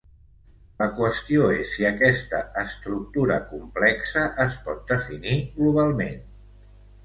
La 0.81 0.85
qüestió 0.99 1.49
és 1.57 1.73
si 1.73 1.85
aquesta 1.89 2.41
estructura 2.63 3.39
complexa 3.53 4.27
es 4.49 4.59
pot 4.67 4.83
definir 4.97 5.41
globalment. 5.63 6.21